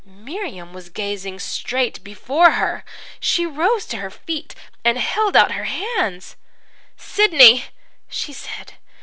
"Miriam 0.03 0.73
was 0.73 0.89
gazing 0.89 1.37
straight 1.37 2.03
before 2.03 2.53
her. 2.53 2.83
She 3.19 3.45
rose 3.45 3.85
to 3.85 3.97
her 3.97 4.09
feet 4.09 4.55
and 4.83 4.97
held 4.97 5.35
out 5.35 5.51
her 5.51 5.65
hands. 5.65 6.37
"'Sidney!' 6.97 7.65
she 8.09 8.33
said. 8.33 8.73